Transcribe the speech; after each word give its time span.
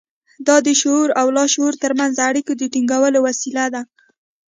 دا 0.47 0.55
د 0.67 0.69
شعور 0.81 1.09
او 1.21 1.27
لاشعور 1.37 1.73
ترمنځ 1.83 2.11
د 2.15 2.21
اړيکو 2.29 2.51
د 2.57 2.63
ټينګولو 2.73 3.17
وسيله 3.27 3.65
ده. 3.73 3.81